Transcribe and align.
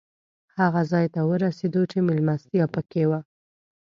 هغه 0.59 0.81
ځای 0.91 1.05
ته 1.13 1.21
ورسېدو 1.29 1.81
چې 1.91 1.97
مېلمستیا 2.07 2.65
پکې 2.73 3.03
وه. 3.09 3.19